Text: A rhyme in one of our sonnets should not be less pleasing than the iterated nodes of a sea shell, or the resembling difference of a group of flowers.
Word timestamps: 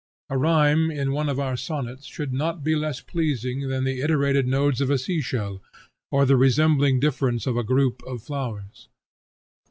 A 0.31 0.37
rhyme 0.39 0.89
in 0.89 1.11
one 1.11 1.29
of 1.29 1.39
our 1.39 1.55
sonnets 1.55 2.07
should 2.07 2.33
not 2.33 2.63
be 2.63 2.75
less 2.75 3.01
pleasing 3.01 3.67
than 3.69 3.83
the 3.83 4.01
iterated 4.01 4.47
nodes 4.47 4.81
of 4.81 4.89
a 4.89 4.97
sea 4.97 5.21
shell, 5.21 5.61
or 6.09 6.25
the 6.25 6.37
resembling 6.37 6.99
difference 6.99 7.45
of 7.45 7.55
a 7.55 7.61
group 7.63 8.01
of 8.07 8.23
flowers. 8.23 8.89